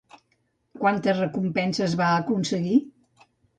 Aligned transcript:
Quantes 0.83 1.19
recompenses 1.19 1.95
va 2.01 2.09
aconseguir? 2.25 2.83